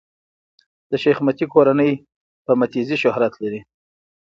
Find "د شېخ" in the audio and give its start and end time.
0.89-1.17